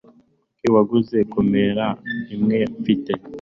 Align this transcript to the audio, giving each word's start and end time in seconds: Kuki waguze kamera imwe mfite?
Kuki 0.49 0.67
waguze 0.75 1.17
kamera 1.31 1.85
imwe 2.35 2.59
mfite? 2.79 3.11